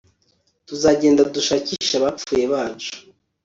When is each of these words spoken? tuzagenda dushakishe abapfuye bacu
tuzagenda 0.67 1.21
dushakishe 1.35 1.93
abapfuye 1.99 2.45
bacu 2.53 2.91